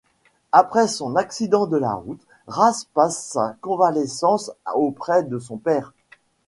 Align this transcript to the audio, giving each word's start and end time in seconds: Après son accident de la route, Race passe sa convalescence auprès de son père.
Après 0.51 0.87
son 0.87 1.15
accident 1.15 1.67
de 1.67 1.77
la 1.77 1.93
route, 1.93 2.25
Race 2.47 2.85
passe 2.85 3.23
sa 3.23 3.55
convalescence 3.61 4.49
auprès 4.73 5.21
de 5.21 5.37
son 5.37 5.57
père. 5.57 5.93